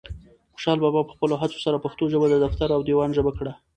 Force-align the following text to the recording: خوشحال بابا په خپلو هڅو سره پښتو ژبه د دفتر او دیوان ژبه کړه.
خوشحال 0.53 0.79
بابا 0.83 1.01
په 1.05 1.13
خپلو 1.15 1.35
هڅو 1.41 1.57
سره 1.65 1.83
پښتو 1.85 2.03
ژبه 2.13 2.27
د 2.29 2.35
دفتر 2.45 2.67
او 2.75 2.81
دیوان 2.87 3.09
ژبه 3.17 3.31
کړه. 3.37 3.53